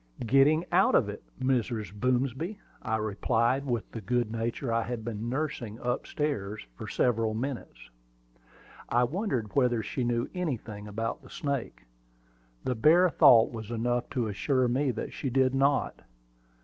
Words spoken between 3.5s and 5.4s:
with the good nature I had been